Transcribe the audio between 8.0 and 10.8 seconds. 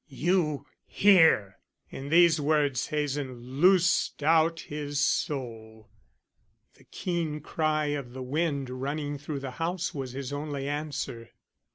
the wind running through the house was his only